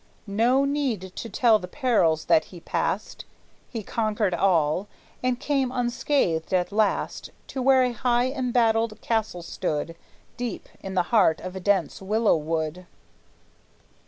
No 0.25 0.65
need 0.65 1.15
to 1.15 1.29
tell 1.29 1.59
the 1.59 1.67
perils 1.67 2.25
that 2.25 2.45
he 2.45 2.59
passed; 2.59 3.23
He 3.69 3.83
conquered 3.83 4.33
all, 4.33 4.87
and 5.21 5.39
came 5.39 5.71
unscathed 5.71 6.55
at 6.55 6.71
last 6.71 7.29
To 7.49 7.61
where 7.61 7.83
a 7.83 7.91
high 7.93 8.31
embattled 8.31 8.99
castle 9.01 9.43
stood 9.43 9.95
Deep 10.37 10.67
in 10.79 10.95
the 10.95 11.03
heart 11.13 11.39
of 11.39 11.55
a 11.55 11.59
dense 11.59 12.01
willow 12.01 12.35
wood. 12.35 12.87